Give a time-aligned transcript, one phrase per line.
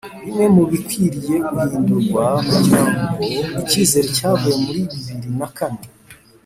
[0.23, 3.23] Bimwe, mubikwiye guhindurwa kugirango,
[3.61, 5.83] icyizere, cyavuye muri bibiri na kane